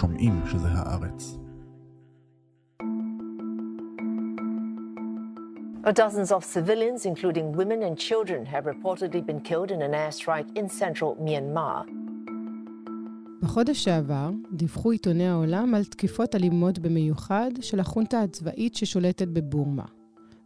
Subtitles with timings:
[0.00, 1.38] שומעים שזה הארץ.
[5.86, 10.68] Dozens of civilians, including women and children, have reportedly been killed in an airstrike in
[10.68, 11.86] central Myanmar.
[13.42, 19.84] בחודש שעבר דיווחו עיתוני העולם על תקיפות אלימות במיוחד של החונטה הצבאית ששולטת בבורמה.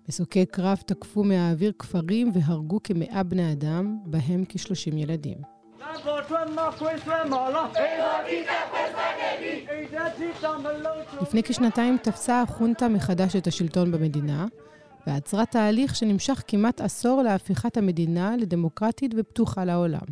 [0.09, 5.62] מסוקי קרב תקפו מהאוויר כפרים והרגו כמאה בני אדם, בהם כ-30 ילדים.
[11.23, 14.47] לפני כשנתיים תפסה החונטה מחדש את השלטון במדינה,
[15.07, 20.07] ועצרה תהליך שנמשך כמעט עשור להפיכת המדינה לדמוקרטית ופתוחה לעולם.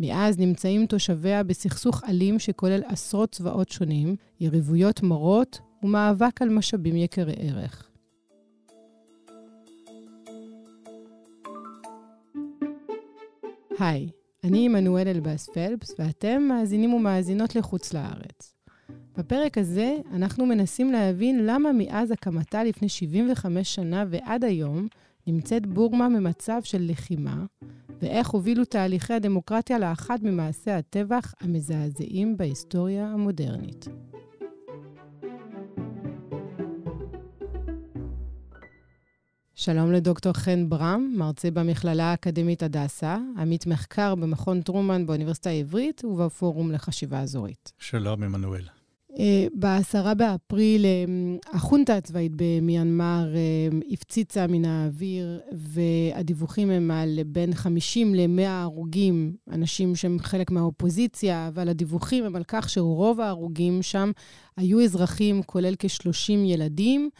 [0.00, 7.34] מאז נמצאים תושביה בסכסוך אלים שכולל עשרות צבאות שונים, יריבויות מרות ומאבק על משאבים יקרי
[7.38, 7.90] ערך.
[13.78, 14.10] היי,
[14.44, 18.54] אני עמנואל אלבאס פלפס, ואתם מאזינים ומאזינות לחוץ לארץ.
[19.18, 24.88] בפרק הזה אנחנו מנסים להבין למה מאז הקמתה לפני 75 שנה ועד היום
[25.26, 27.44] נמצאת בורמה במצב של לחימה,
[28.02, 33.88] ואיך הובילו תהליכי הדמוקרטיה לאחד ממעשי הטבח המזעזעים בהיסטוריה המודרנית.
[39.62, 46.72] שלום לדוקטור חן ברם, מרצה במכללה האקדמית הדסה, עמית מחקר במכון טרומן באוניברסיטה העברית ובפורום
[46.72, 47.72] לחשיבה אזורית.
[47.78, 48.62] שלום, עמנואל.
[49.18, 51.04] אה, בעשרה באפריל אה,
[51.52, 59.96] החונטה הצבאית במיינמר אה, הפציצה מן האוויר, והדיווחים הם על בין 50 ל-100 הרוגים, אנשים
[59.96, 64.10] שהם חלק מהאופוזיציה, אבל הדיווחים הם על כך שרוב ההרוגים שם
[64.56, 67.10] היו אזרחים, כולל כ-30 ילדים.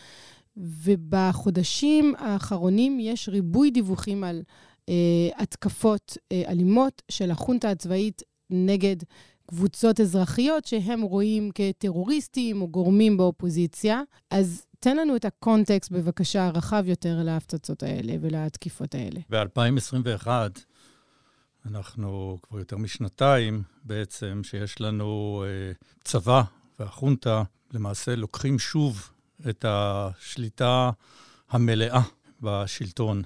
[0.56, 4.42] ובחודשים האחרונים יש ריבוי דיווחים על
[4.88, 4.94] אה,
[5.36, 8.96] התקפות אה, אלימות של החונטה הצבאית נגד
[9.46, 14.02] קבוצות אזרחיות שהם רואים כטרוריסטים או גורמים באופוזיציה.
[14.30, 19.20] אז תן לנו את הקונטקסט, בבקשה, הרחב יותר להפצצות האלה ולתקיפות האלה.
[19.30, 20.26] ב-2021,
[21.66, 25.72] אנחנו כבר יותר משנתיים בעצם, שיש לנו אה,
[26.04, 26.42] צבא
[26.78, 27.42] והחונטה
[27.72, 29.10] למעשה לוקחים שוב
[29.48, 30.90] את השליטה
[31.50, 32.00] המלאה
[32.40, 33.22] בשלטון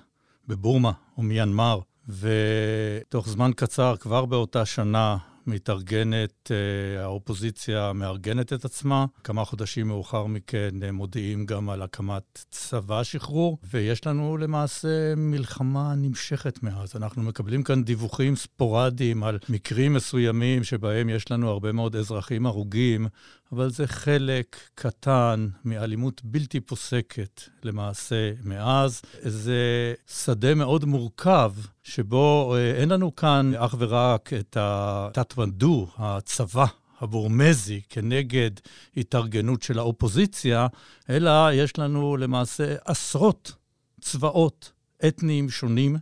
[0.48, 5.16] בבורמה ומיינמר, ותוך זמן קצר, כבר באותה שנה,
[5.46, 9.06] מתארגנת, אה, האופוזיציה מארגנת את עצמה.
[9.24, 16.62] כמה חודשים מאוחר מכן מודיעים גם על הקמת צבא שחרור, ויש לנו למעשה מלחמה נמשכת
[16.62, 16.96] מאז.
[16.96, 23.08] אנחנו מקבלים כאן דיווחים ספורדיים על מקרים מסוימים שבהם יש לנו הרבה מאוד אזרחים הרוגים,
[23.54, 29.02] אבל זה חלק קטן מאלימות בלתי פוסקת למעשה מאז.
[29.22, 36.66] זה שדה מאוד מורכב, שבו אה, אין לנו כאן אך ורק את התת-מנדו, הצבא.
[37.00, 38.50] הבורמזי כנגד
[38.96, 40.66] התארגנות של האופוזיציה,
[41.10, 43.52] אלא יש לנו למעשה עשרות
[44.00, 44.72] צבאות
[45.08, 45.96] אתניים שונים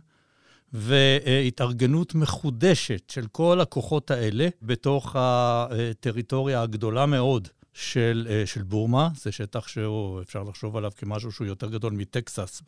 [0.73, 9.09] והתארגנות מחודשת של כל הכוחות האלה בתוך הטריטוריה הגדולה מאוד של, של בורמה.
[9.15, 12.61] זה שטח שאפשר לחשוב עליו כמשהו שהוא יותר גדול מטקסס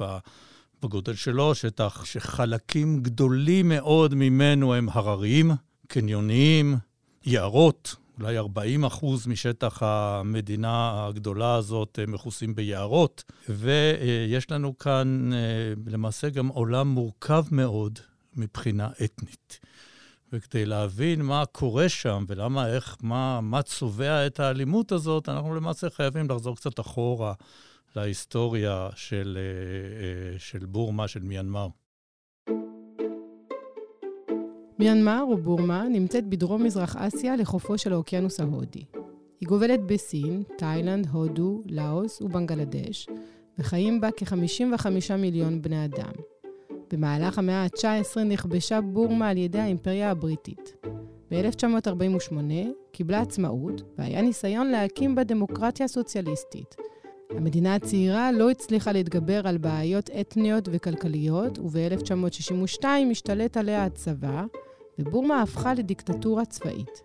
[0.84, 5.52] בגודל שלו, שטח שחלקים גדולים מאוד ממנו הם הרריים,
[5.88, 6.76] קניוניים,
[7.26, 16.30] יערות, אולי 40 אחוז משטח המדינה הגדולה הזאת מכוסים ביערות, ויש לנו כאן אה, למעשה
[16.30, 18.00] גם עולם מורכב מאוד
[18.36, 19.60] מבחינה אתנית.
[20.34, 25.90] וכדי להבין מה קורה שם ולמה, איך, מה, מה צובע את האלימות הזאת, אנחנו למעשה
[25.90, 27.34] חייבים לחזור קצת אחורה
[27.96, 31.68] להיסטוריה של, אה, אה, של בורמה, של מיינמר.
[34.80, 38.84] מיינמר או בורמה נמצאת בדרום-מזרח אסיה לחופו של האוקיינוס ההודי.
[39.40, 43.08] היא גובלת בסין, תאילנד, הודו, לאוס ובנגלדש,
[43.60, 46.12] וחיים בה כ-55 מיליון בני אדם.
[46.92, 50.76] במהלך המאה ה-19 נכבשה בורמה על ידי האימפריה הבריטית.
[51.32, 52.34] ב-1948
[52.92, 56.76] קיבלה עצמאות, והיה ניסיון להקים בה דמוקרטיה סוציאליסטית.
[57.30, 64.46] המדינה הצעירה לא הצליחה להתגבר על בעיות אתניות וכלכליות, וב-1962 השתלט עליה הצבא,
[65.00, 67.02] ובורמה הפכה לדיקטטורה צבאית.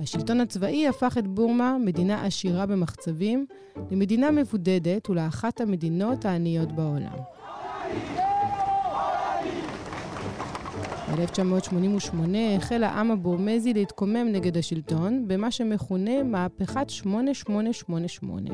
[0.00, 3.46] השלטון הצבאי הפך את בורמה, מדינה עשירה במחצבים,
[3.90, 7.18] למדינה מבודדת ולאחת המדינות העניות בעולם.
[11.16, 12.16] ב-1988
[12.56, 18.50] החל העם הבורמזי להתקומם נגד השלטון במה שמכונה מהפכת 8888,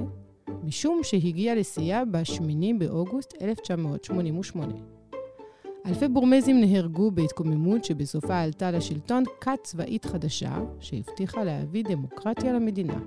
[0.64, 2.42] משום שהגיע לשיאה ב-8
[2.78, 4.93] באוגוסט 1988.
[5.86, 12.98] אלפי בורמזים נהרגו בהתקוממות שבסופה עלתה לשלטון כת צבאית חדשה, שהבטיחה להביא דמוקרטיה למדינה.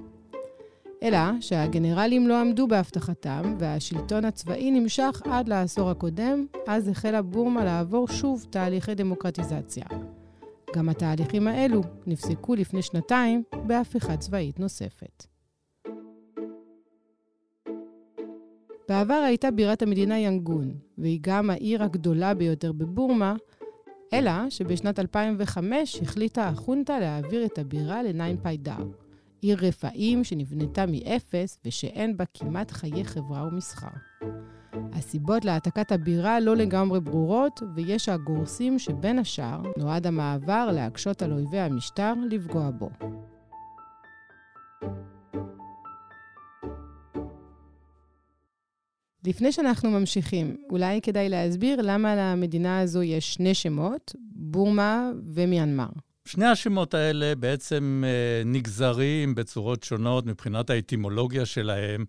[1.03, 8.07] אלא שהגנרלים לא עמדו בהבטחתם, והשלטון הצבאי נמשך עד לעשור הקודם, אז החלה בורמה לעבור
[8.07, 9.85] שוב תהליכי דמוקרטיזציה.
[10.75, 15.36] גם התהליכים האלו נפסקו לפני שנתיים בהפיכה צבאית נוספת.
[18.89, 23.35] בעבר הייתה בירת המדינה ינגון, והיא גם העיר הגדולה ביותר בבורמה,
[24.13, 28.85] אלא שבשנת 2005 החליטה החונטה להעביר את הבירה לניין פיידאו,
[29.41, 33.87] עיר רפאים שנבנתה מאפס ושאין בה כמעט חיי חברה ומסחר.
[34.93, 41.59] הסיבות להעתקת הבירה לא לגמרי ברורות, ויש הגורסים שבין השאר נועד המעבר להקשות על אויבי
[41.59, 42.89] המשטר לפגוע בו.
[49.27, 55.89] לפני שאנחנו ממשיכים, אולי כדאי להסביר למה למדינה הזו יש שני שמות, בורמה ומיינמר.
[56.25, 62.06] שני השמות האלה בעצם אה, נגזרים בצורות שונות מבחינת האטימולוגיה שלהם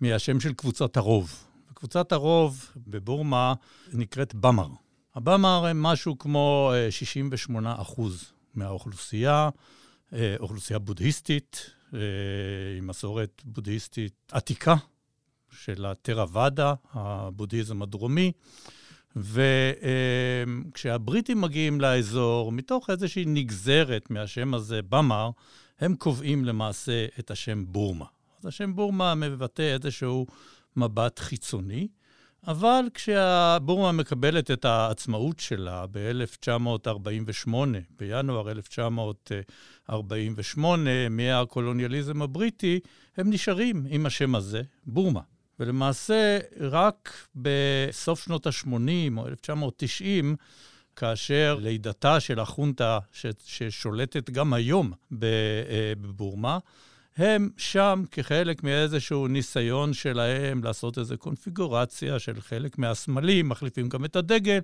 [0.00, 1.34] מהשם של קבוצת הרוב.
[1.74, 3.54] קבוצת הרוב בבורמה
[3.92, 4.68] נקראת במר.
[5.14, 9.48] הבמר הם משהו כמו 68 אה, אחוז מהאוכלוסייה,
[10.12, 11.70] אה, אוכלוסייה בודהיסטית,
[12.78, 14.74] עם מסורת בודהיסטית עתיקה
[15.52, 18.32] של הטראוואדה, הבודהיזם הדרומי.
[20.72, 25.30] וכשהבריטים מגיעים לאזור, מתוך איזושהי נגזרת מהשם הזה, במר,
[25.80, 28.04] הם קובעים למעשה את השם בורמה.
[28.40, 30.26] אז השם בורמה מבטא איזשהו
[30.76, 31.88] מבט חיצוני,
[32.46, 37.54] אבל כשהבורמה מקבלת את העצמאות שלה ב-1948,
[37.98, 42.80] בינואר 1948, מהקולוניאליזם הבריטי,
[43.16, 45.20] הם נשארים עם השם הזה, בורמה.
[45.60, 50.36] ולמעשה, רק בסוף שנות ה-80 או 1990,
[50.96, 54.92] כאשר לידתה של החונטה ש- ששולטת גם היום
[55.22, 55.28] אה,
[56.00, 56.58] בבורמה,
[57.16, 64.16] הם שם כחלק מאיזשהו ניסיון שלהם לעשות איזו קונפיגורציה של חלק מהסמלים, מחליפים גם את
[64.16, 64.58] הדגל,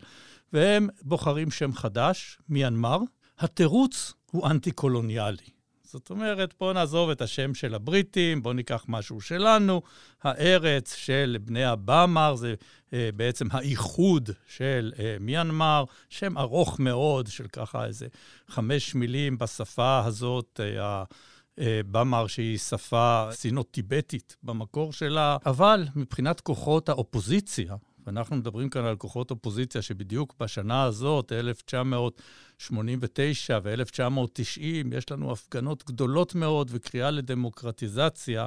[0.53, 2.99] והם בוחרים שם חדש, מיינמר.
[3.39, 5.56] התירוץ הוא אנטי-קולוניאלי.
[5.87, 9.83] זאת אומרת, בואו נעזוב את השם של הבריטים, בואו ניקח משהו שלנו.
[10.23, 12.55] הארץ של בני הבאמר זה
[12.93, 18.07] אה, בעצם האיחוד של אה, מיינמר, שם ארוך מאוד של ככה איזה
[18.49, 20.61] חמש מילים בשפה הזאת.
[20.63, 21.05] אה,
[21.91, 27.75] במר שהיא שפה סינו-טיבטית במקור שלה, אבל מבחינת כוחות האופוזיציה,
[28.07, 34.61] ואנחנו מדברים כאן על כוחות אופוזיציה שבדיוק בשנה הזאת, 1989 ו-1990,
[34.97, 38.47] יש לנו הפגנות גדולות מאוד וקריאה לדמוקרטיזציה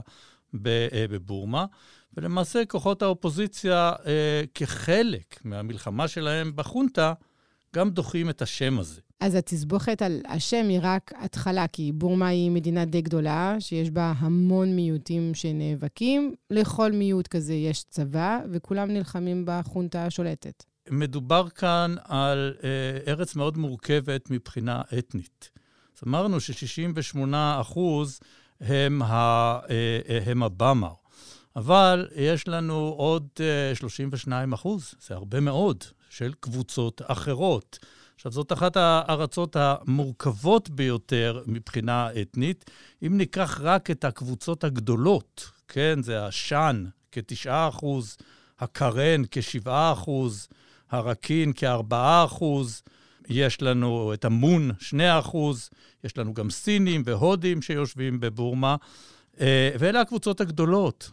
[0.65, 1.65] אה, בבורמה.
[2.13, 7.13] ולמעשה כוחות האופוזיציה, אה, כחלק מהמלחמה שלהם בחונטה,
[7.75, 9.01] גם דוחים את השם הזה.
[9.19, 14.13] אז התסבוכת על השם היא רק התחלה, כי בורמה היא מדינה די גדולה, שיש בה
[14.17, 16.35] המון מיעוטים שנאבקים.
[16.49, 20.63] לכל מיעוט כזה יש צבא, וכולם נלחמים בחונטה השולטת.
[20.89, 25.49] מדובר כאן על אה, ארץ מאוד מורכבת מבחינה אתנית.
[25.97, 27.19] אז אמרנו ש-68
[27.61, 28.19] אחוז
[28.61, 29.13] הם, ה,
[29.69, 30.93] אה, אה, הם הבאמר.
[31.55, 37.79] אבל יש לנו עוד אה, 32 אחוז, זה הרבה מאוד, של קבוצות אחרות.
[38.19, 42.71] עכשיו, זאת אחת הארצות המורכבות ביותר מבחינה אתנית.
[43.07, 48.17] אם ניקח רק את הקבוצות הגדולות, כן, זה השאן כ-9 אחוז,
[48.59, 50.47] הקרן כ-7 אחוז,
[50.91, 51.95] הרקין כ-4
[52.25, 52.81] אחוז,
[53.29, 55.69] יש לנו את המון 2 אחוז,
[56.03, 58.75] יש לנו גם סינים והודים שיושבים בבורמה,
[59.39, 61.11] אה, ואלה הקבוצות הגדולות.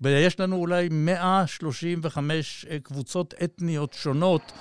[0.00, 4.52] ויש לנו אולי 135 אה, קבוצות אתניות שונות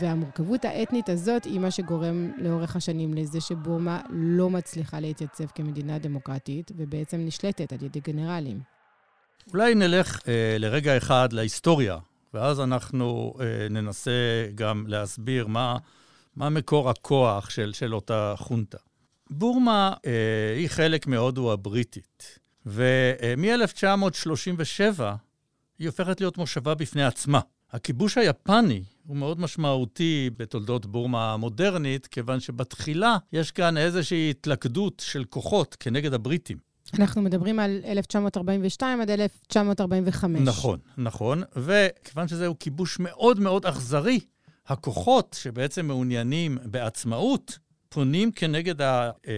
[0.00, 6.72] והמורכבות האתנית הזאת היא מה שגורם לאורך השנים לזה שבורמה לא מצליחה להתייצב כמדינה דמוקרטית,
[6.76, 8.60] ובעצם נשלטת על ידי גנרלים.
[9.52, 11.98] אולי נלך אה, לרגע אחד להיסטוריה,
[12.34, 15.76] ואז אנחנו אה, ננסה גם להסביר מה,
[16.36, 18.78] מה מקור הכוח של, של אותה חונטה.
[19.30, 25.02] בורמה אה, היא חלק מהודו הבריטית, ומ-1937
[25.78, 27.40] היא הופכת להיות מושבה בפני עצמה.
[27.76, 35.24] הכיבוש היפני הוא מאוד משמעותי בתולדות בורמה המודרנית, כיוון שבתחילה יש כאן איזושהי התלכדות של
[35.24, 36.58] כוחות כנגד הבריטים.
[36.98, 40.42] אנחנו מדברים על 1942 עד 1945.
[40.42, 41.42] נכון, נכון.
[41.56, 44.20] וכיוון שזהו כיבוש מאוד מאוד אכזרי,
[44.66, 49.32] הכוחות שבעצם מעוניינים בעצמאות, פונים כנגד ה, אה,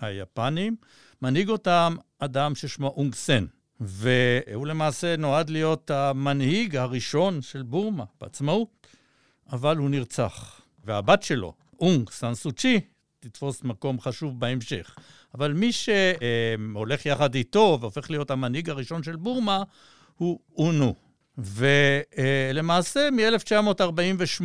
[0.00, 0.76] היפנים,
[1.22, 3.44] מנהיג אותם אדם ששמו אונג סן.
[3.80, 8.86] והוא למעשה נועד להיות המנהיג הראשון של בורמה בעצמאות,
[9.52, 10.60] אבל הוא נרצח.
[10.84, 12.80] והבת שלו, אונג סן סוצ'י,
[13.20, 14.96] תתפוס מקום חשוב בהמשך.
[15.34, 19.62] אבל מי שהולך יחד איתו והופך להיות המנהיג הראשון של בורמה,
[20.16, 20.94] הוא אונו.
[21.38, 24.44] ולמעשה מ-1948,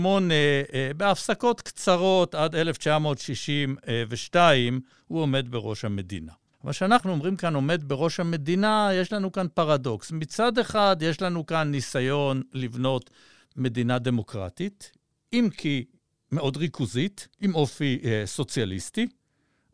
[0.98, 6.32] בהפסקות קצרות עד 1962, הוא עומד בראש המדינה.
[6.64, 10.12] מה שאנחנו אומרים כאן עומד בראש המדינה, יש לנו כאן פרדוקס.
[10.12, 13.10] מצד אחד, יש לנו כאן ניסיון לבנות
[13.56, 14.92] מדינה דמוקרטית,
[15.34, 15.86] אם כי
[16.32, 19.08] מאוד ריכוזית, עם אופי אה, סוציאליסטי,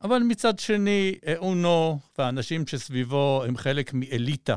[0.02, 4.56] אבל מצד שני, אה, אונו והאנשים שסביבו הם חלק מאליטה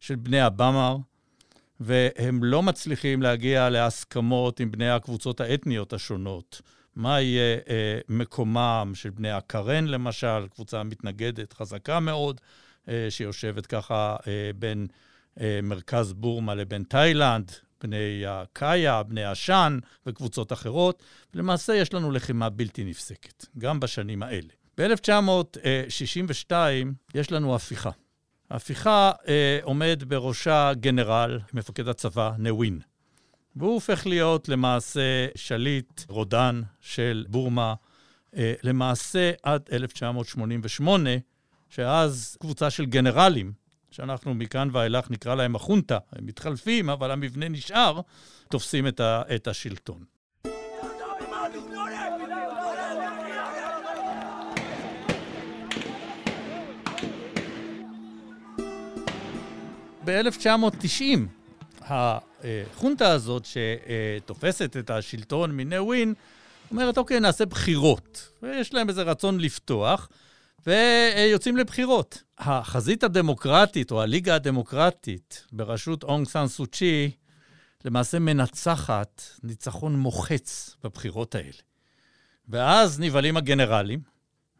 [0.00, 0.96] של בני הבאמר,
[1.80, 6.62] והם לא מצליחים להגיע להסכמות עם בני הקבוצות האתניות השונות.
[6.96, 12.40] מה יהיה אה, מקומם של בני הקרן, למשל, קבוצה מתנגדת חזקה מאוד,
[12.88, 14.86] אה, שיושבת ככה אה, בין
[15.40, 21.02] אה, מרכז בורמה לבין תאילנד, בני הקאיה, בני עשן וקבוצות אחרות.
[21.34, 24.48] למעשה יש לנו לחימה בלתי נפסקת, גם בשנים האלה.
[24.78, 26.52] ב-1962
[27.14, 27.90] יש לנו הפיכה.
[28.50, 32.80] ההפיכה אה, עומד בראשה גנרל, מפקד הצבא, נווין.
[33.56, 37.74] והוא הופך להיות למעשה שליט רודן של בורמה,
[38.36, 41.10] אה, למעשה עד 1988,
[41.70, 43.52] שאז קבוצה של גנרלים,
[43.90, 48.00] שאנחנו מכאן ואילך נקרא להם החונטה, הם מתחלפים, אבל המבנה נשאר,
[48.48, 50.04] תופסים את, ה, את השלטון.
[60.04, 61.35] ב-1990,
[61.88, 66.14] החונטה הזאת שתופסת את השלטון מנווין,
[66.70, 68.32] אומרת, אוקיי, נעשה בחירות.
[68.42, 70.08] ויש להם איזה רצון לפתוח,
[70.66, 72.22] ויוצאים לבחירות.
[72.38, 77.10] החזית הדמוקרטית, או הליגה הדמוקרטית, בראשות אונג סאן סוצ'י,
[77.84, 81.62] למעשה מנצחת ניצחון מוחץ בבחירות האלה.
[82.48, 84.00] ואז נבהלים הגנרלים,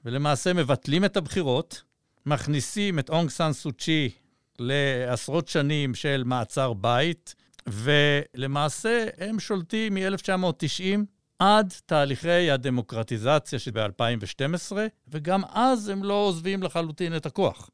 [0.04, 1.83] ולמעשה מבטלים את הבחירות,
[2.26, 4.11] מכניסים את אונג סאן סוצ'י
[4.59, 7.35] לעשרות שנים של מעצר בית,
[7.67, 10.99] ולמעשה הם שולטים מ-1990
[11.39, 14.73] עד תהליכי הדמוקרטיזציה שב-2012,
[15.09, 17.71] וגם אז הם לא עוזבים לחלוטין את הכוח.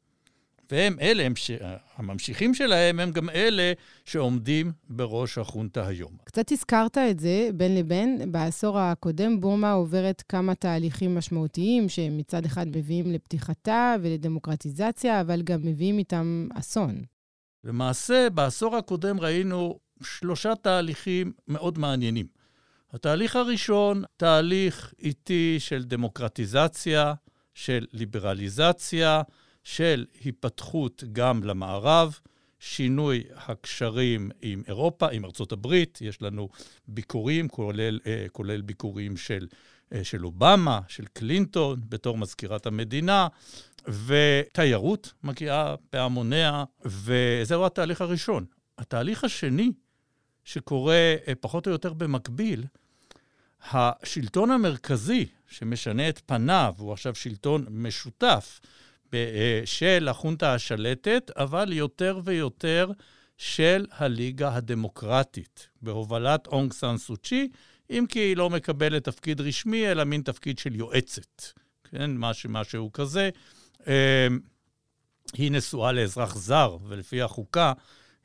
[0.71, 1.51] והם אלה, הם ש...
[1.97, 3.73] הממשיכים שלהם הם גם אלה
[4.05, 6.17] שעומדים בראש החונטה היום.
[6.25, 8.33] קצת הזכרת את זה בין לבין.
[8.33, 15.99] בעשור הקודם בורמה עוברת כמה תהליכים משמעותיים, שמצד אחד מביאים לפתיחתה ולדמוקרטיזציה, אבל גם מביאים
[15.99, 17.03] איתם אסון.
[17.65, 22.27] למעשה, בעשור הקודם ראינו שלושה תהליכים מאוד מעניינים.
[22.93, 27.15] התהליך הראשון, תהליך איטי של דמוקרטיזציה,
[27.55, 29.23] של ליברליזציה,
[29.63, 32.19] של היפתחות גם למערב,
[32.61, 36.49] שינוי הקשרים עם אירופה, עם ארצות הברית, יש לנו
[36.89, 39.47] ביקורים, כולל, אה, כולל ביקורים של,
[39.95, 43.29] אה, של אובמה, של קלינטון, בתור מזכירת המדינה,
[44.07, 48.45] ותיירות מגיעה בהמוניה, וזהו התהליך הראשון.
[48.79, 49.73] התהליך השני,
[50.45, 52.65] שקורה אה, פחות או יותר במקביל,
[53.71, 58.61] השלטון המרכזי שמשנה את פניו, הוא עכשיו שלטון משותף
[59.65, 62.91] של החונטה השלטת, אבל יותר ויותר
[63.37, 67.49] של הליגה הדמוקרטית, בהובלת אונג סאן סוצ'י,
[67.91, 71.43] אם כי היא לא מקבלת תפקיד רשמי, אלא מין תפקיד של יועצת,
[71.91, 72.11] כן?
[72.17, 73.31] משהו, משהו כזה.
[73.87, 74.27] אה,
[75.35, 77.73] היא נשואה לאזרח זר, ולפי החוקה,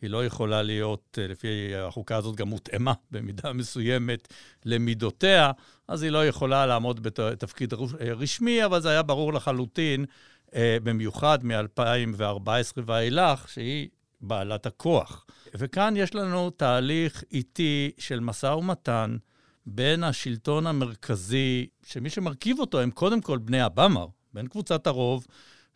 [0.02, 4.28] היא לא יכולה להיות, אה, לפי החוקה הזאת גם מותאמה במידה מסוימת
[4.66, 5.52] למידותיה,
[5.88, 10.08] אז היא לא יכולה לעמוד בתפקיד רשמי, אבל זה היה ברור לחלוטין אה,
[10.56, 13.90] במיוחד מ-2014 ואילך, שהיא
[14.22, 15.26] בעלת הכוח.
[15.56, 19.18] וכאן יש לנו תהליך איטי של משא ומתן
[19.66, 25.28] בין השלטון המרכזי, שמי שמרכיב אותו הם קודם כל בני הבאמר, בין קבוצת הרוב,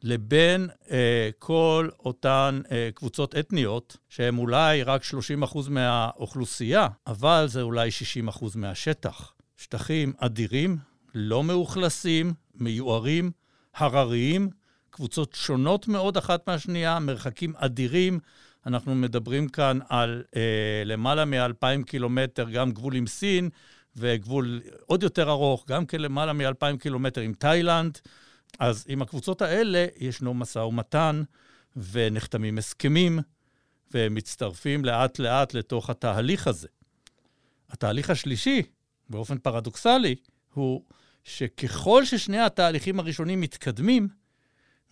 [0.04, 5.02] לבין אה, כל אותן אה, קבוצות אתניות, שהן אולי רק
[5.54, 7.90] 30% מהאוכלוסייה, אבל זה אולי
[8.30, 9.34] 60% מהשטח.
[9.58, 10.78] שטחים אדירים,
[11.16, 13.32] לא מאוכלסים, מיוערים,
[13.76, 14.50] הרריים,
[14.92, 18.20] קבוצות שונות מאוד אחת מהשנייה, מרחקים אדירים.
[18.66, 23.50] אנחנו מדברים כאן על אה, למעלה מ-2,000 קילומטר, גם גבול עם סין,
[23.96, 27.98] וגבול עוד יותר ארוך, גם כן למעלה מ-2,000 קילומטר עם תאילנד.
[28.60, 31.24] אז עם הקבוצות האלה ישנו משא ומתן,
[31.76, 33.20] ונחתמים הסכמים,
[33.94, 36.68] ומצטרפים לאט-לאט לתוך התהליך הזה.
[37.70, 38.62] התהליך השלישי,
[39.10, 40.16] באופן פרדוקסלי,
[40.54, 40.84] הוא
[41.24, 44.08] שככל ששני התהליכים הראשונים מתקדמים,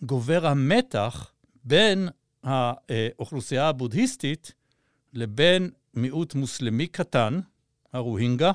[0.02, 1.32] גובר המתח
[1.64, 2.08] בין
[2.44, 4.52] האוכלוסייה הבודהיסטית
[5.12, 7.40] לבין מיעוט מוסלמי קטן,
[7.92, 8.52] הרוהינגה,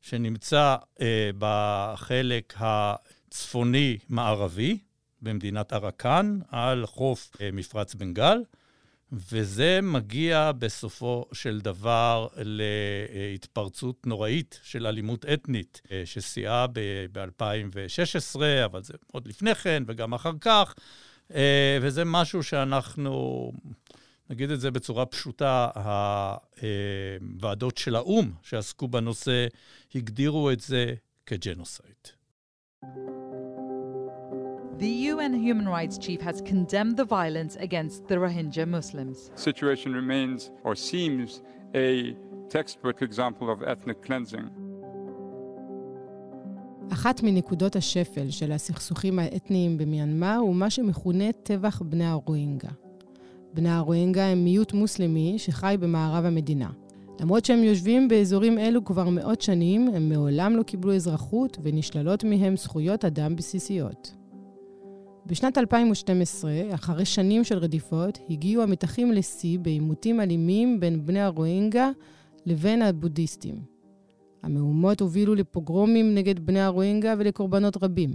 [0.00, 4.78] שנמצא אה, בחלק הצפוני-מערבי
[5.22, 8.42] במדינת ארקן, על חוף אה, מפרץ בנגל,
[9.12, 16.66] וזה מגיע בסופו של דבר להתפרצות נוראית של אלימות אתנית, אה, שסייעה
[17.12, 20.74] ב-2016, אבל זה עוד לפני כן וגם אחר כך,
[21.34, 23.52] אה, וזה משהו שאנחנו,
[24.30, 25.68] נגיד את זה בצורה פשוטה,
[26.60, 29.46] הוועדות של האו"ם שעסקו בנושא
[29.94, 30.94] הגדירו את זה
[31.26, 32.08] כג'נוסייד.
[34.80, 39.30] The UN human rights chief has condemned the violence against the Rohingya Muslims.
[39.36, 41.42] Situation remains or seems
[41.74, 42.16] a
[42.48, 44.48] textbook example of ethnic cleansing.
[46.92, 52.70] אחת מנקודות השפל של הסכסוכים האתניים במיינמר הוא מה שמכונה טבח בני הרואינגה.
[53.54, 56.70] בני הרואינגה הם מיעוט מוסלמי שחי במערב המדינה.
[57.20, 62.56] למרות שהם יושבים באזורים אלו כבר מאות שנים, הם מעולם לא קיבלו אזרחות ונשללות מהם
[62.56, 64.19] זכויות אדם בסיסיות.
[65.30, 71.90] בשנת 2012, אחרי שנים של רדיפות, הגיעו המתחים לשיא בעימותים אלימים בין בני הרואינגה
[72.46, 73.62] לבין הבודהיסטים.
[74.42, 78.10] המהומות הובילו לפוגרומים נגד בני הרואינגה ולקורבנות רבים.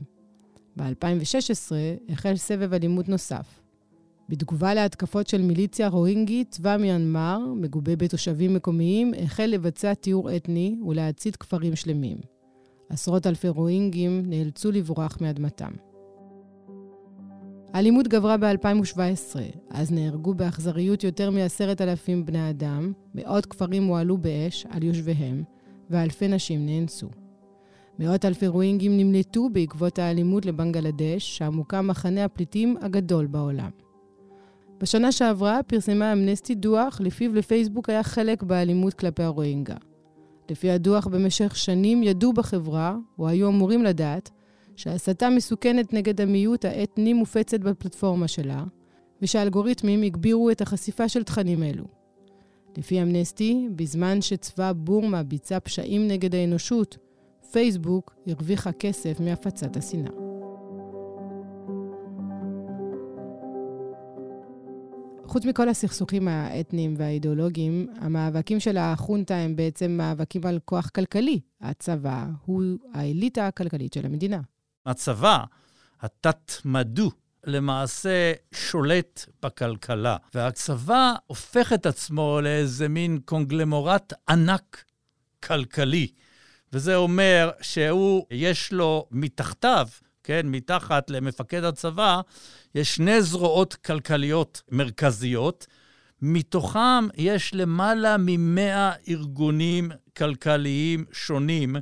[0.77, 1.71] ב-2016
[2.09, 3.61] החל סבב אלימות נוסף.
[4.29, 11.35] בתגובה להתקפות של מיליציה רוהינגית, צבא מיינמר, מגובה בתושבים מקומיים, החל לבצע טיהור אתני ולהצית
[11.35, 12.17] כפרים שלמים.
[12.89, 15.71] עשרות אלפי רוהינגים נאלצו לברוח מאדמתם.
[17.75, 19.35] האלימות גברה ב-2017,
[19.69, 25.43] אז נהרגו באכזריות יותר מעשרת אלפים בני אדם, מאות כפרים הועלו באש על יושביהם,
[25.89, 27.07] ואלפי נשים נאנסו.
[27.99, 33.69] מאות אלפי רוהינגים נמלטו בעקבות האלימות לבנגלדש, שם הוקם מחנה הפליטים הגדול בעולם.
[34.79, 39.75] בשנה שעברה פרסמה אמנסטי דוח לפיו לפייסבוק היה חלק באלימות כלפי הרוהינגה.
[40.49, 44.31] לפי הדוח, במשך שנים ידעו בחברה, או היו אמורים לדעת,
[44.75, 48.63] שהסתה מסוכנת נגד המיעוט האתני מופצת בפלטפורמה שלה,
[49.21, 51.83] ושהאלגוריתמים הגבירו את החשיפה של תכנים אלו.
[52.77, 56.97] לפי אמנסטי, בזמן שצבא בורמה ביצע פשעים נגד האנושות,
[57.51, 60.11] פייסבוק הרוויחה כסף מהפצת השנאה.
[65.27, 71.39] חוץ מכל הסכסוכים האתניים והאידיאולוגיים, המאבקים של החונטה הם בעצם מאבקים על כוח כלכלי.
[71.61, 74.41] הצבא הוא האליטה הכלכלית של המדינה.
[74.85, 75.43] הצבא,
[76.01, 77.11] התת-מדו,
[77.45, 84.83] למעשה שולט בכלכלה, והצבא הופך את עצמו לאיזה מין קונגלמורט ענק
[85.43, 86.07] כלכלי.
[86.73, 89.87] וזה אומר שהוא, יש לו מתחתיו,
[90.23, 92.21] כן, מתחת למפקד הצבא,
[92.75, 95.67] יש שני זרועות כלכליות מרכזיות.
[96.21, 101.75] מתוכם יש למעלה ממאה ארגונים כלכליים שונים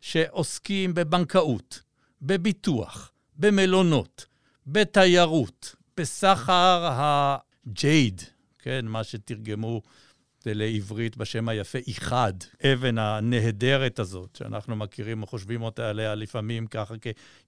[0.00, 1.80] שעוסקים בבנקאות,
[2.22, 4.26] בביטוח, במלונות,
[4.66, 8.22] בתיירות, בסחר הג'ייד,
[8.58, 9.82] כן, מה שתרגמו
[10.46, 12.32] לעברית בשם היפה איחד,
[12.72, 16.94] אבן הנהדרת הזאת, שאנחנו מכירים או חושבים אותה עליה לפעמים ככה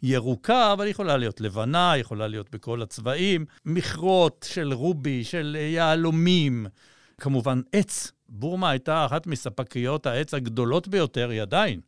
[0.00, 6.66] כירוקה, אבל היא יכולה להיות לבנה, יכולה להיות בכל הצבעים, מכרות של רובי, של יהלומים,
[7.20, 8.12] כמובן עץ.
[8.28, 11.80] בורמה הייתה אחת מספקיות העץ הגדולות ביותר, היא עדיין.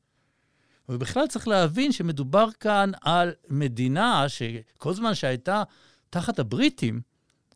[0.88, 5.62] ובכלל צריך להבין שמדובר כאן על מדינה שכל זמן שהייתה
[6.10, 7.00] תחת הבריטים,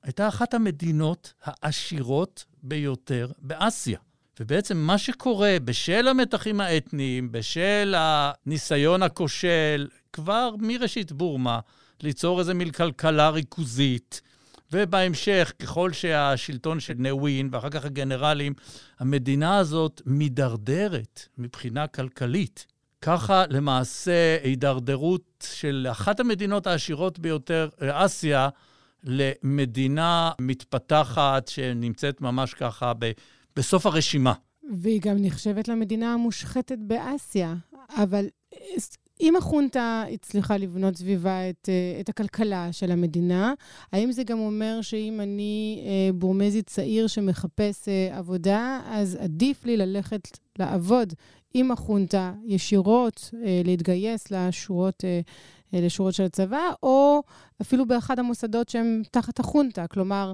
[0.03, 3.99] הייתה אחת המדינות העשירות ביותר באסיה.
[4.41, 11.61] ובעצם מה שקורה בשל המתחים האתניים, בשל הניסיון הכושל, כבר מראשית בורמה,
[12.03, 14.21] ליצור איזה מין כלכלה ריכוזית,
[14.73, 18.55] ובהמשך, ככל שהשלטון של נווין ואחר כך הגנרלים,
[18.99, 22.67] המדינה הזאת מידרדרת מבחינה כלכלית.
[23.01, 28.49] ככה למעשה הידרדרות של אחת המדינות העשירות ביותר, אסיה,
[29.05, 33.11] למדינה מתפתחת שנמצאת ממש ככה ב,
[33.57, 34.33] בסוף הרשימה.
[34.83, 37.55] והיא גם נחשבת למדינה המושחתת באסיה.
[37.97, 38.27] אבל
[39.21, 41.69] אם החונטה הצליחה לבנות סביבה את,
[42.01, 43.55] את הכלכלה של המדינה,
[43.93, 49.77] האם זה גם אומר שאם אני אה, בורמזי צעיר שמחפש אה, עבודה, אז עדיף לי
[49.77, 51.13] ללכת לעבוד
[51.55, 55.21] עם החונטה ישירות, אה, להתגייס לשורות, אה,
[55.75, 57.23] אה, לשורות של הצבא, או
[57.61, 59.87] אפילו באחד המוסדות שהם תחת החונטה.
[59.87, 60.33] כלומר,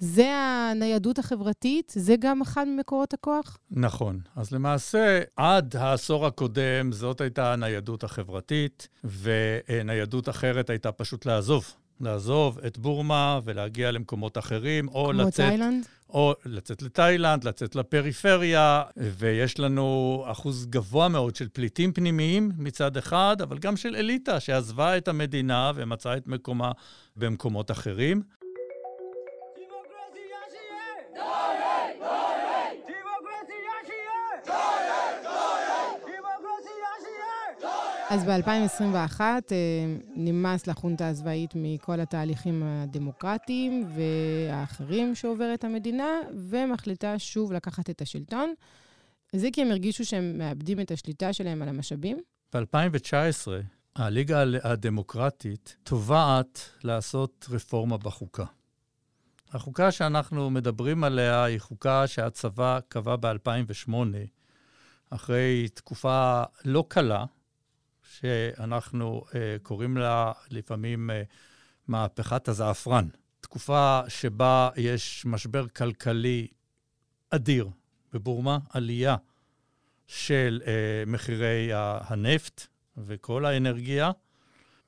[0.00, 1.92] זה הניידות החברתית?
[1.96, 3.58] זה גם אחד ממקורות הכוח?
[3.70, 4.20] נכון.
[4.36, 12.58] אז למעשה, עד העשור הקודם זאת הייתה הניידות החברתית, וניידות אחרת הייתה פשוט לעזוב לעזוב
[12.66, 15.46] את בורמה ולהגיע למקומות אחרים, או כמו לצאת...
[15.46, 15.86] תאילנד?
[16.10, 23.36] או לצאת לתאילנד, לצאת לפריפריה, ויש לנו אחוז גבוה מאוד של פליטים פנימיים מצד אחד,
[23.42, 26.72] אבל גם של אליטה שעזבה את המדינה ומצאה את מקומה
[27.16, 28.22] במקומות אחרים.
[38.10, 39.36] אז ב-2021 אה,
[40.16, 46.08] נמאס לחונטה הצבאית מכל התהליכים הדמוקרטיים והאחרים שעוברת המדינה,
[46.50, 48.54] ומחליטה שוב לקחת את השלטון.
[49.32, 52.20] זה כי הם הרגישו שהם מאבדים את השליטה שלהם על המשאבים?
[52.54, 53.48] ב-2019,
[53.96, 58.44] הליגה הדמוקרטית תובעת לעשות רפורמה בחוקה.
[59.52, 63.92] החוקה שאנחנו מדברים עליה היא חוקה שהצבא קבע ב-2008,
[65.10, 67.24] אחרי תקופה לא קלה,
[68.02, 69.32] שאנחנו uh,
[69.62, 71.12] קוראים לה לפעמים uh,
[71.88, 73.08] מהפכת הזעפרן.
[73.40, 76.46] תקופה שבה יש משבר כלכלי
[77.30, 77.68] אדיר
[78.12, 79.16] בבורמה, עלייה
[80.06, 84.10] של uh, מחירי הנפט וכל האנרגיה.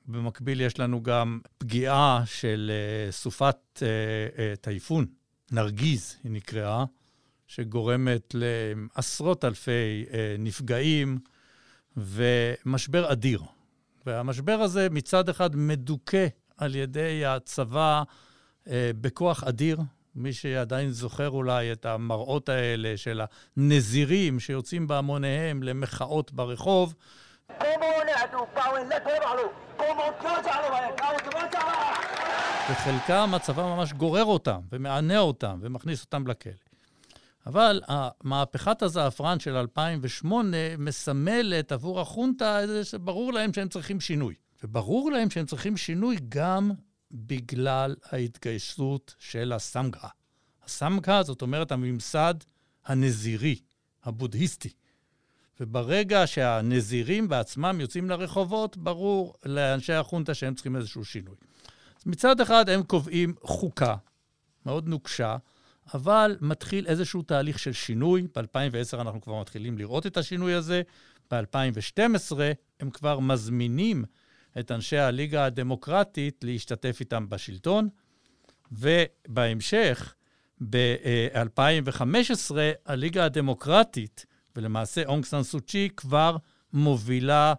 [0.07, 2.71] במקביל יש לנו גם פגיעה של
[3.09, 5.07] uh, סופת uh, uh, טייפון,
[5.53, 6.85] נרגיז היא נקראה,
[7.47, 10.05] שגורמת לעשרות אלפי
[10.39, 11.19] נפגעים,
[11.97, 13.43] ומשבר אדיר.
[14.07, 18.03] והמשבר הזה מצד אחד מדוכא על ידי הצבא
[18.69, 19.79] אה, בכוח אדיר.
[20.15, 23.21] מי שעדיין זוכר אולי את המראות האלה של
[23.57, 26.95] הנזירים שיוצאים בהמוניהם למחאות ברחוב.
[32.71, 36.53] וחלקם הצבא ממש גורר אותם ומענה אותם ומכניס אותם לכלא.
[37.47, 37.81] אבל
[38.25, 44.35] מהפכת הזעפרן של 2008 מסמלת עבור החונטה איזה שברור להם שהם צריכים שינוי.
[44.65, 46.71] וברור להם שהם צריכים שינוי גם
[47.13, 50.09] בגלל ההתגייסות של הסמגה.
[50.65, 52.35] הסמגה, זאת אומרת, הממסד
[52.87, 53.57] הנזירי,
[54.05, 54.73] הבודהיסטי.
[55.61, 61.35] וברגע שהנזירים בעצמם יוצאים לרחובות, ברור לאנשי החונטה שהם צריכים איזשהו שינוי.
[61.97, 63.97] אז מצד אחד הם קובעים חוקה
[64.67, 65.37] מאוד נוקשה,
[65.95, 68.27] אבל מתחיל איזשהו תהליך של שינוי.
[68.37, 70.83] ב-2010 אנחנו כבר מתחילים לראות את השינוי הזה.
[71.31, 72.33] ב-2012
[72.81, 74.05] הם כבר מזמינים
[74.59, 77.89] את אנשי הליגה הדמוקרטית להשתתף איתם בשלטון,
[78.73, 80.15] ובהמשך,
[80.71, 82.55] ב-2015,
[82.87, 86.37] הליגה הדמוקרטית, ולמעשה אונג סן סוצ'י כבר
[86.73, 87.55] מובילה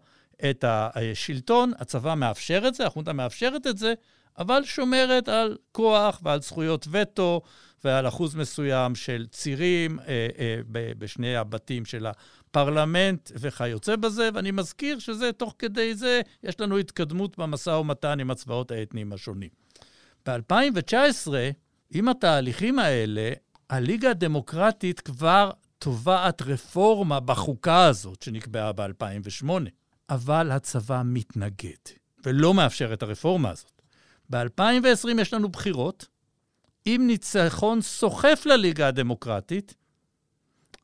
[0.49, 1.71] את השלטון.
[1.79, 3.93] הצבא מאפשר את זה, החונטה מאפשרת את זה,
[4.37, 7.41] אבל שומרת על כוח ועל זכויות וטו
[7.83, 10.61] ועל אחוז מסוים של צירים אה, אה,
[10.97, 17.37] בשני הבתים של הפרלמנט וכיוצא בזה, ואני מזכיר שזה, תוך כדי זה, יש לנו התקדמות
[17.37, 19.49] במשא ומתן עם הצבאות האתניים השונים.
[20.25, 21.29] ב-2019,
[21.91, 23.31] עם התהליכים האלה,
[23.69, 25.51] הליגה הדמוקרטית כבר
[25.83, 29.49] תובעת רפורמה בחוקה הזאת שנקבעה ב-2008,
[30.09, 31.77] אבל הצבא מתנגד
[32.25, 33.81] ולא מאפשר את הרפורמה הזאת.
[34.29, 36.05] ב-2020 יש לנו בחירות,
[36.85, 39.75] עם ניצחון סוחף לליגה הדמוקרטית,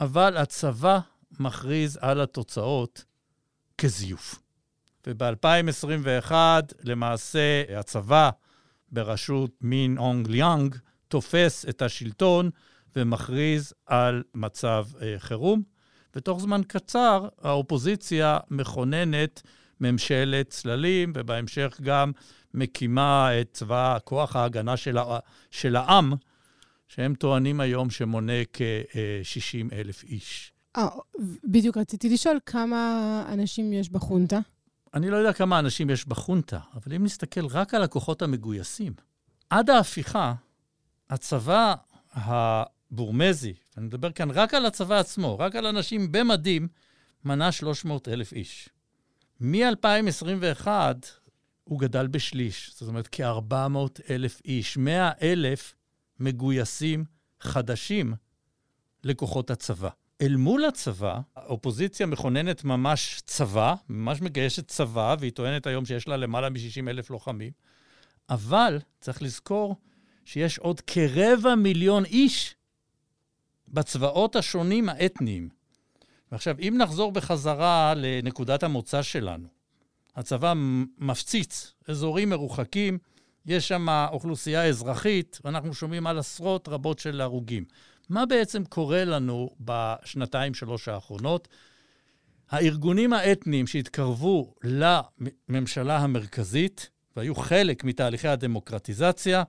[0.02, 1.00] אבל הצבא
[1.40, 3.04] מכריז על התוצאות
[3.78, 4.40] כזיוף.
[5.08, 6.32] וב-2021,
[6.84, 8.30] למעשה, הצבא
[8.92, 10.76] בראשות מין אונג ליאנג
[11.08, 12.50] תופס את השלטון
[12.96, 15.64] ומכריז על מצב אה, חירום.
[16.16, 19.42] ותוך זמן קצר האופוזיציה מכוננת
[19.82, 22.12] ממשלת צללים, ובהמשך גם
[22.54, 25.20] מקימה את צבא כוח ההגנה של, ה,
[25.52, 26.14] של העם,
[26.88, 30.54] שהם טוענים היום שמונה כ-60 אלף איש.
[30.78, 30.88] אה,
[31.44, 34.40] בדיוק רציתי לשאול כמה אנשים יש בחונטה.
[34.94, 38.94] אני לא יודע כמה אנשים יש בחונטה, אבל אם נסתכל רק על הכוחות המגויסים,
[39.50, 40.34] עד ההפיכה,
[41.10, 41.76] הצבא
[42.92, 46.68] הבורמזי, אני מדבר כאן רק על הצבא עצמו, רק על אנשים במדים,
[47.26, 48.70] מנה 300 אלף איש.
[49.42, 50.68] מ-2021
[51.64, 55.76] הוא גדל בשליש, זאת אומרת כ-400 אלף איש, 100 אלף
[56.20, 57.06] מגויסים
[57.42, 58.14] חדשים
[59.04, 59.90] לכוחות הצבא.
[60.22, 66.18] אל מול הצבא, האופוזיציה מכוננת ממש צבא, ממש מגייסת צבא, והיא טוענת היום שיש לה
[66.18, 67.52] למעלה מ-60 אלף לוחמים,
[68.30, 69.76] אבל צריך לזכור
[70.26, 72.56] שיש עוד כרבע מיליון איש
[73.74, 75.50] בצבאות השונים האתניים.
[76.32, 79.48] ועכשיו, אם נחזור בחזרה לנקודת המוצא שלנו,
[80.16, 80.54] הצבא
[80.98, 82.98] מפציץ אזורים מרוחקים,
[83.46, 87.66] יש שם אוכלוסייה אזרחית, ואנחנו שומעים על עשרות רבות של הרוגים.
[88.10, 91.48] מה בעצם קורה לנו בשנתיים, שלוש האחרונות?
[92.50, 99.44] הארגונים האתניים שהתקרבו לממשלה המרכזית, והיו חלק מתהליכי הדמוקרטיזציה,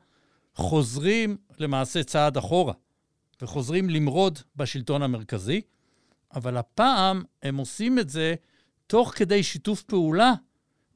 [0.55, 2.73] חוזרים למעשה צעד אחורה,
[3.43, 5.61] וחוזרים למרוד בשלטון המרכזי,
[6.35, 8.35] אבל הפעם הם עושים את זה
[8.87, 10.33] תוך כדי שיתוף פעולה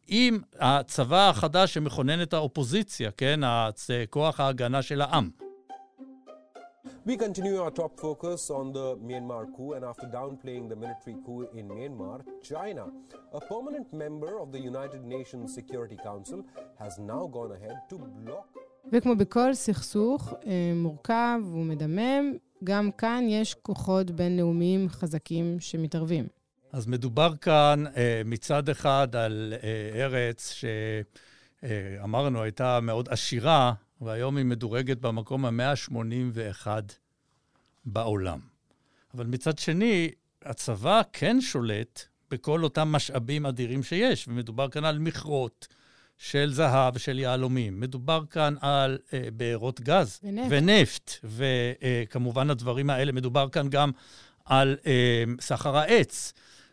[0.07, 3.41] עם הצבא החדש שמכונן את האופוזיציה, כן?
[4.11, 5.31] כוח ההגנה של העם.
[7.07, 11.47] We continue our top focus on the Myanmar coup, and after downplaying the military coup
[11.59, 12.85] in Myanmar, China,
[13.33, 16.41] a permanent member of the United Nations Security Council,
[16.79, 18.49] has now gone ahead to block.
[18.93, 20.35] וכמו בכל סכסוך
[20.75, 22.33] מורכב ומדמם,
[22.65, 26.27] גם כאן יש כוחות בינלאומיים חזקים שמתערבים.
[26.73, 27.85] אז מדובר כאן
[28.25, 29.55] מצד אחד על
[29.95, 30.55] ארץ
[31.63, 36.67] שאמרנו הייתה מאוד עשירה, והיום היא מדורגת במקום ה-181
[37.85, 38.41] בעולם.
[39.15, 40.11] אבל מצד שני,
[40.43, 45.69] הצבא כן שולט בכל אותם משאבים אדירים שיש, ומדובר כאן על מכרות
[46.19, 47.81] של זהב ושל יהלומים.
[47.81, 53.13] מדובר כאן על אה, בארות גז ונפט, ונפט וכמובן הדברים האלה.
[53.13, 53.91] מדובר כאן גם
[54.45, 56.33] על אה, סחר העץ.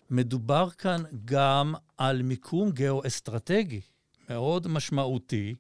[0.09, 3.81] מדובר כאן גם על מיקום גיאו-אסטרטגי
[4.29, 5.55] מאוד משמעותי,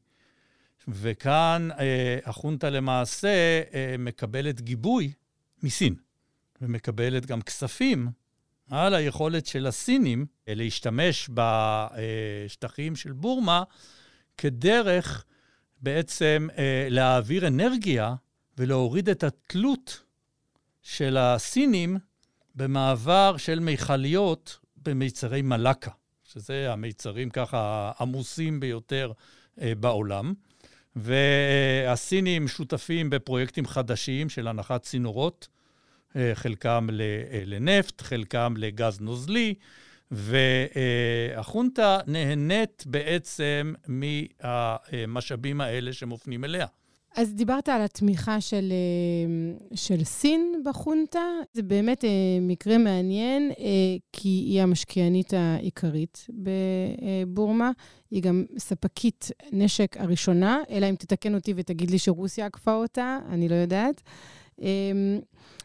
[0.87, 5.13] וכאן אה, החונטה למעשה אה, מקבלת גיבוי
[5.63, 5.95] מסין,
[6.61, 8.07] ומקבלת גם כספים
[8.69, 13.63] על היכולת של הסינים אה, להשתמש בשטחים של בורמה
[14.37, 15.25] כדרך
[15.81, 18.15] בעצם אה, להעביר אנרגיה
[18.57, 20.03] ולהוריד את התלות
[20.81, 21.97] של הסינים
[22.55, 25.91] במעבר של מכליות במיצרי מלאקה,
[26.23, 29.11] שזה המיצרים ככה העמוסים ביותר
[29.61, 30.33] אה, בעולם.
[30.95, 35.47] והסינים שותפים בפרויקטים חדשים של הנחת צינורות,
[36.33, 39.53] חלקם אה, לנפט, חלקם לגז נוזלי,
[40.11, 46.65] והחונטה נהנית בעצם מהמשאבים האלה שמופנים אליה.
[47.15, 51.23] אז דיברת על התמיכה של, אה, של סין בחונטה.
[51.53, 52.03] זה באמת
[52.41, 53.51] מקרה מעניין,
[54.13, 56.27] כי היא המשקיענית העיקרית
[57.27, 57.71] בבורמה.
[58.11, 63.49] היא גם ספקית נשק הראשונה, אלא אם תתקן אותי ותגיד לי שרוסיה עקפה אותה, אני
[63.49, 64.01] לא יודעת.
[64.59, 65.19] אמ,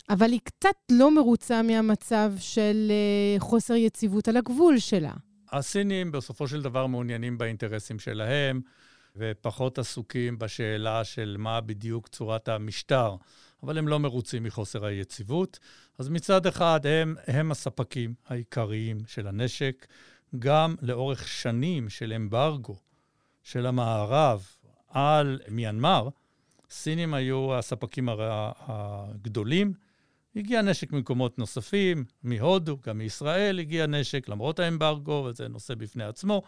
[0.09, 5.13] אבל היא קצת לא מרוצה מהמצב של אה, חוסר יציבות על הגבול שלה.
[5.53, 8.61] הסינים בסופו של דבר מעוניינים באינטרסים שלהם,
[9.17, 13.17] ופחות עסוקים בשאלה של מה בדיוק צורת המשטר,
[13.63, 15.59] אבל הם לא מרוצים מחוסר היציבות.
[15.99, 19.87] אז מצד אחד, הם, הם הספקים העיקריים של הנשק.
[20.39, 22.77] גם לאורך שנים של אמברגו
[23.43, 24.47] של המערב
[24.89, 26.09] על מיינמר,
[26.71, 28.09] סינים היו הספקים
[28.59, 29.73] הגדולים.
[30.37, 36.43] הגיע נשק ממקומות נוספים, מהודו, גם מישראל הגיע נשק, למרות האמברגו, וזה נושא בפני עצמו.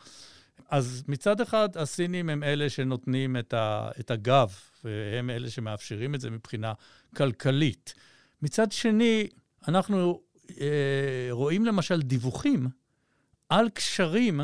[0.69, 4.55] אז מצד אחד, הסינים הם אלה שנותנים את, ה, את הגב,
[4.85, 6.73] והם אלה שמאפשרים את זה מבחינה
[7.17, 7.95] כלכלית.
[8.43, 9.29] מצד שני,
[9.69, 10.21] אנחנו
[10.61, 12.67] אה, רואים למשל דיווחים
[13.49, 14.41] על קשרים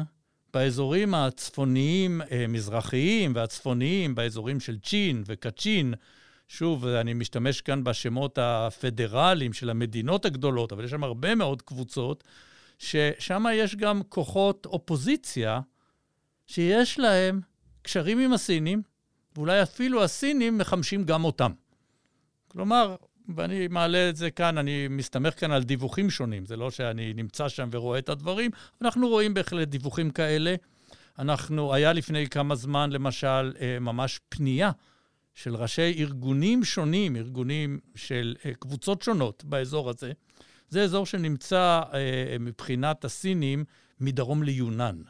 [0.55, 5.95] באזורים הצפוניים, אה, מזרחיים והצפוניים, באזורים של צ'ין וקצ'ין.
[6.49, 12.25] שוב, אני משתמש כאן בשמות הפדרליים של המדינות הגדולות, אבל יש שם הרבה מאוד קבוצות,
[12.79, 15.61] ששם יש גם כוחות אופוזיציה
[16.47, 17.41] שיש להם
[17.83, 18.83] קשרים עם הסינים,
[19.37, 21.53] ואולי אפילו הסינים מחמשים גם אותם.
[22.49, 22.97] כלומר,
[23.37, 27.49] ואני מעלה את זה כאן, אני מסתמך כאן על דיווחים שונים, זה לא שאני נמצא
[27.49, 28.51] שם ורואה את הדברים,
[28.83, 30.55] אנחנו רואים בהחלט דיווחים כאלה.
[31.19, 34.71] אנחנו, היה לפני כמה זמן, למשל, אה, ממש פנייה
[35.35, 40.13] של ראשי ארגונים שונים, ארגונים של אה, קבוצות שונות באזור הזה.
[40.69, 43.65] זה אזור שנמצא אה, מבחינת הסינים
[44.01, 45.03] מדרום ליונן.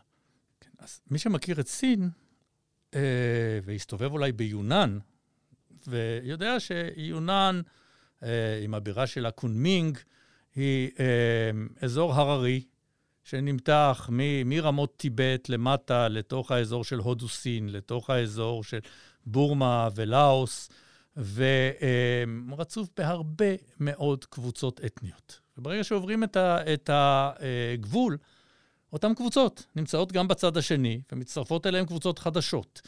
[0.60, 2.10] כן, אז מי שמכיר את סין,
[3.64, 4.98] והסתובב אולי ביונן,
[5.86, 7.60] ויודע שיונן
[8.62, 9.98] עם הבירה שלה קונמינג,
[10.54, 11.04] היא אה,
[11.82, 12.62] אזור הררי
[13.24, 18.78] שנמתח מ- מרמות טיבט למטה לתוך האזור של הודו-סין, לתוך האזור של
[19.26, 20.70] בורמה ולאוס,
[21.16, 25.40] ורצוף בהרבה מאוד קבוצות אתניות.
[25.58, 28.16] וברגע שעוברים את, ה- את הגבול,
[28.92, 32.82] אותן קבוצות נמצאות גם בצד השני, ומצטרפות אליהן קבוצות חדשות.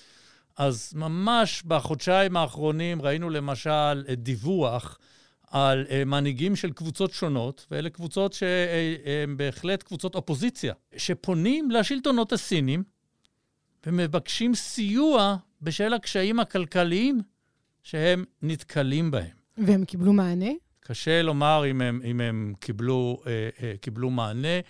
[0.56, 4.98] אז ממש בחודשיים האחרונים ראינו למשל דיווח
[5.50, 12.82] על uh, מנהיגים של קבוצות שונות, ואלה קבוצות שהן בהחלט קבוצות אופוזיציה, שפונים לשלטונות הסינים
[13.86, 17.20] ומבקשים סיוע בשל הקשיים הכלכליים
[17.82, 19.36] שהם נתקלים בהם.
[19.56, 20.50] והם קיבלו מענה?
[20.80, 24.60] קשה לומר אם הם, אם הם קיבלו, uh, uh, קיבלו מענה.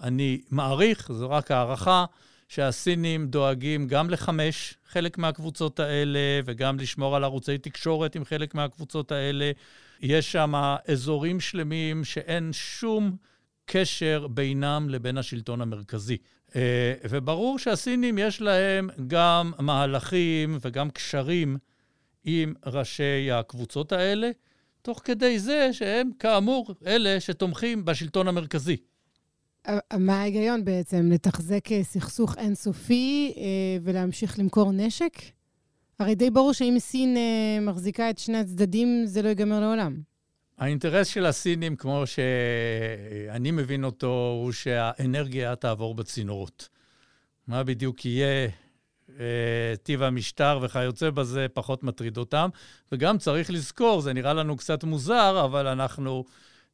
[0.00, 2.04] אני מעריך, זו רק הערכה,
[2.48, 9.12] שהסינים דואגים גם לחמש חלק מהקבוצות האלה, וגם לשמור על ערוצי תקשורת עם חלק מהקבוצות
[9.12, 9.52] האלה.
[10.00, 10.52] יש שם
[10.88, 13.16] אזורים שלמים שאין שום
[13.66, 16.16] קשר בינם לבין השלטון המרכזי.
[16.56, 21.56] אה, וברור שהסינים יש להם גם מהלכים וגם קשרים
[22.24, 24.30] עם ראשי הקבוצות האלה,
[24.82, 28.76] תוך כדי זה שהם כאמור אלה שתומכים בשלטון המרכזי.
[29.98, 31.10] מה ההיגיון בעצם?
[31.12, 33.42] לתחזק אה, סכסוך אינסופי אה,
[33.82, 35.12] ולהמשיך למכור נשק?
[35.98, 37.16] הרי די ברור שאם סין
[37.62, 39.96] מחזיקה את שני הצדדים, זה לא ייגמר לעולם.
[40.58, 46.68] האינטרס של הסינים, כמו שאני מבין אותו, הוא שהאנרגיה תעבור בצינורות.
[47.46, 48.48] מה בדיוק יהיה
[49.20, 52.48] אה, טיב המשטר וכיוצא בזה, פחות מטריד אותם.
[52.92, 56.24] וגם צריך לזכור, זה נראה לנו קצת מוזר, אבל אנחנו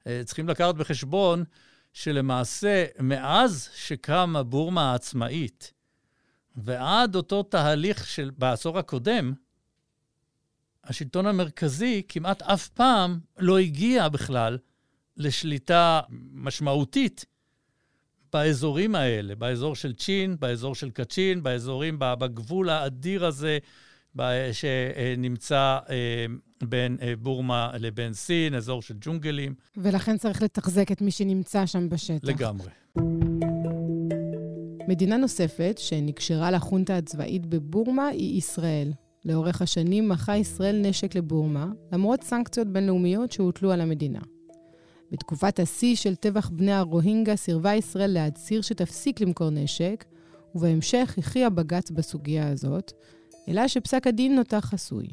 [0.06, 1.44] אה, צריכים לקחת בחשבון
[1.92, 5.72] שלמעשה, מאז שקמה בורמה העצמאית,
[6.64, 9.32] ועד אותו תהליך של בעשור הקודם,
[10.84, 14.58] השלטון המרכזי כמעט אף פעם לא הגיע בכלל
[15.16, 16.00] לשליטה
[16.32, 17.24] משמעותית
[18.32, 23.58] באזורים האלה, באזור של צ'ין, באזור של קצ'ין, באזורים, בגבול האדיר הזה
[24.52, 26.26] שנמצא אה,
[26.62, 29.54] בין אה, בורמה לבין סין, אזור של ג'ונגלים.
[29.76, 32.28] ולכן צריך לתחזק את מי שנמצא שם בשטח.
[32.28, 32.70] לגמרי.
[34.90, 38.92] מדינה נוספת שנקשרה לחונטה הצבאית בבורמה היא ישראל.
[39.24, 44.20] לאורך השנים מכרה ישראל נשק לבורמה, למרות סנקציות בינלאומיות שהוטלו על המדינה.
[45.12, 50.04] בתקופת השיא של טבח בני הרוהינגה סירבה ישראל להצהיר שתפסיק למכור נשק,
[50.54, 52.92] ובהמשך הכריע בג"ץ בסוגיה הזאת,
[53.48, 55.06] אלא שפסק הדין נותר חסוי.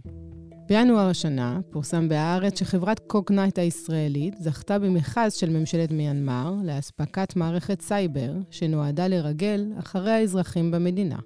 [0.69, 8.31] בינואר השנה פורסם בהארץ שחברת קוגנייט הישראלית זכתה במכרז של ממשלת מיינמר לאספקת מערכת סייבר
[8.51, 11.19] שנועדה לרגל אחרי האזרחים במדינה.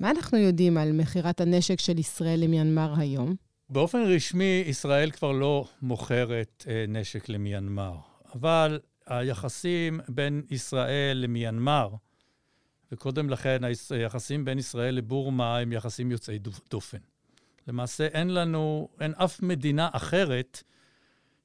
[0.00, 3.34] מה אנחנו יודעים על מכירת הנשק של ישראל למיינמר היום?
[3.70, 7.94] באופן רשמי, ישראל כבר לא מוכרת אה, נשק למיינמר,
[8.34, 11.88] אבל היחסים בין ישראל למיינמר,
[12.92, 16.38] וקודם לכן היחסים בין ישראל לבורמה הם יחסים יוצאי
[16.70, 16.98] דופן.
[17.68, 20.62] למעשה אין לנו, אין אף מדינה אחרת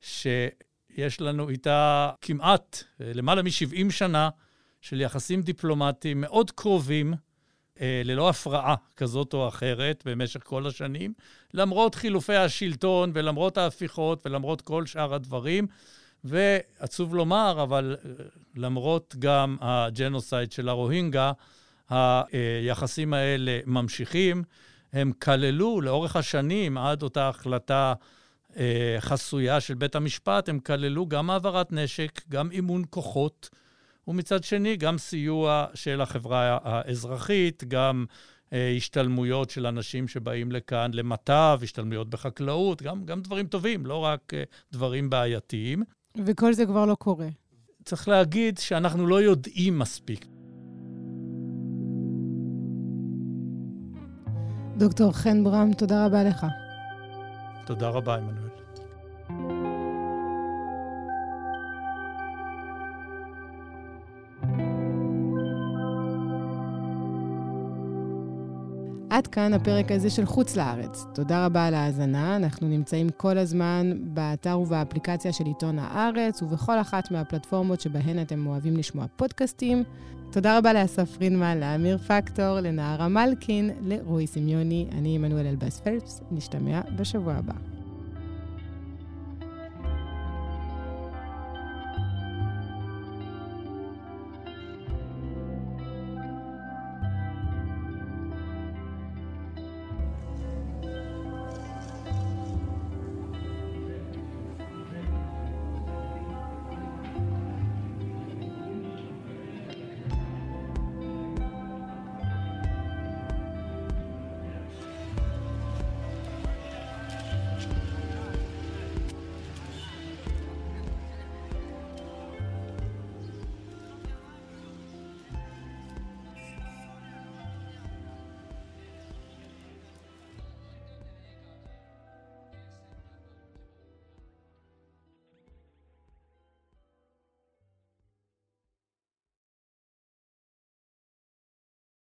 [0.02, 4.30] שיש לנו איתה כמעט אה, למעלה מ-70 שנה
[4.82, 7.14] של יחסים דיפלומטיים מאוד קרובים,
[7.82, 11.14] אה, ללא הפרעה כזאת או אחרת במשך כל השנים,
[11.54, 15.68] למרות חילופי השלטון ולמרות ההפיכות ולמרות כל שאר הדברים.
[16.24, 21.32] ועצוב לומר, אבל אה, למרות גם הג'נוסייד של הרוהינגה,
[21.90, 24.44] היחסים האלה ממשיכים.
[24.94, 27.94] הם כללו לאורך השנים, עד אותה החלטה
[28.58, 33.50] אה, חסויה של בית המשפט, הם כללו גם העברת נשק, גם אימון כוחות,
[34.08, 38.06] ומצד שני גם סיוע של החברה האזרחית, גם
[38.54, 44.34] אה, השתלמויות של אנשים שבאים לכאן למטב, השתלמויות בחקלאות, גם, גם דברים טובים, לא רק
[44.72, 45.84] דברים בעייתיים.
[46.18, 47.28] וכל זה כבר לא קורה.
[47.86, 50.26] צריך להגיד שאנחנו לא יודעים מספיק.
[54.78, 56.46] דוקטור חן ברם, תודה רבה לך.
[57.66, 58.51] תודה רבה, עמנואל.
[69.12, 71.06] עד כאן הפרק הזה של חוץ לארץ.
[71.14, 72.36] תודה רבה על ההאזנה.
[72.36, 78.78] אנחנו נמצאים כל הזמן באתר ובאפליקציה של עיתון הארץ, ובכל אחת מהפלטפורמות שבהן אתם אוהבים
[78.78, 79.84] לשמוע פודקאסטים.
[80.32, 84.88] תודה רבה לאסף פרינמן, לאמיר פקטור, לנערה מלקין, לרועי סמיוני.
[84.92, 86.22] אני עמנואל אלבאס פלפס.
[86.32, 87.81] נשתמע בשבוע הבא.